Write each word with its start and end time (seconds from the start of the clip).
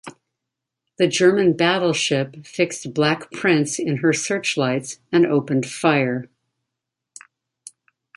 The 0.97 1.05
German 1.07 1.53
battleship 1.55 2.43
fixed 2.43 2.91
"Black 2.91 3.29
Prince" 3.31 3.77
in 3.77 3.97
her 3.97 4.13
searchlights 4.13 4.99
and 5.11 5.27
opened 5.27 5.67
fire. 5.67 6.27